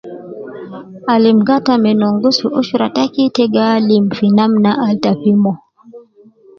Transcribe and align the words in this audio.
Alim 1.13 1.37
gata 1.47 1.73
me 1.83 1.91
nongus 2.01 2.35
fi 2.41 2.47
usra 2.61 2.87
taki, 2.95 3.23
te 3.35 3.43
gi 3.53 3.61
alim 3.75 4.05
fi 4.17 4.27
namna 4.37 4.71
al 4.85 4.95
ta 5.03 5.11
fi 5.21 5.31
mo 5.43 5.53